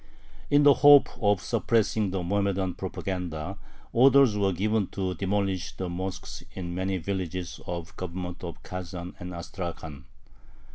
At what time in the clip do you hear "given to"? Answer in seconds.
4.51-5.13